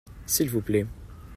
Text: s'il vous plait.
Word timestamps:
s'il 0.25 0.49
vous 0.49 0.61
plait. 0.63 0.87